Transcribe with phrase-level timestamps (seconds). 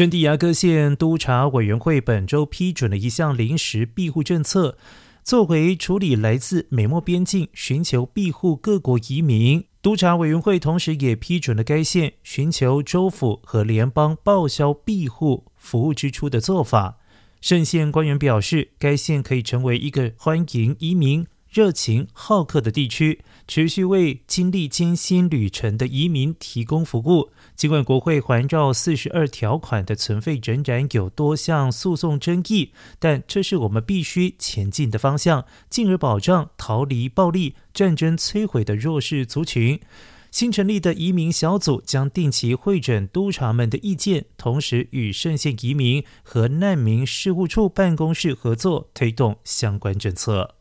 [0.00, 4.78] 圣地亚哥县督察委员会本周批准了一项临时庇护政策，
[5.22, 9.62] 作为处理来自美墨边境寻求庇护各国移民。
[9.82, 16.96] 督察委员会同时也批准了该县寻求州府和联邦报销庇护服务支出的做法。
[17.42, 21.26] 圣县官员表示，该县可以成为一个欢迎移民。
[21.50, 27.30] 热情好客的地区，持续为经历艰辛旅程的移民提供服务。
[27.56, 39.80] 尽管国会环绕四十二条款的存废仍然有多项诉讼争议，但这是我们必须前进的方向，进而保障逃离暴力、战争摧毁的弱势族群。
[40.30, 50.59] 新成立的移民小组将定期会诊督察们的意见，同时与圣县移民和难民事务处办公室合作，推动相关政策。